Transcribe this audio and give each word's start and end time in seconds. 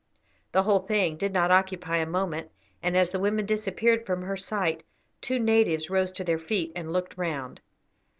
The 0.51 0.63
whole 0.63 0.79
thing 0.79 1.15
did 1.15 1.31
not 1.31 1.51
occupy 1.51 1.97
a 1.97 2.07
moment, 2.07 2.49
and 2.81 2.97
as 2.97 3.11
the 3.11 3.19
women 3.19 3.45
disappeared 3.45 4.03
from 4.03 4.23
her 4.23 4.35
sight, 4.35 4.81
two 5.21 5.37
natives 5.37 5.91
rose 5.91 6.11
to 6.13 6.23
their 6.23 6.39
feet 6.39 6.71
and 6.75 6.91
looked 6.91 7.15
round. 7.19 7.61